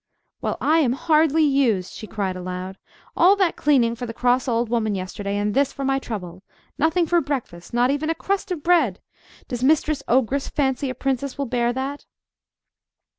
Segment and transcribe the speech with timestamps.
[0.41, 2.79] "Well, I am hardly used!" she cried aloud.
[3.15, 7.21] "All that cleaning for the cross old woman yesterday, and this for my trouble,—nothing for
[7.21, 7.71] breakfast!
[7.71, 8.99] Not even a crust of bread!
[9.47, 12.05] Does Mistress Ogress fancy a princess will bear that?"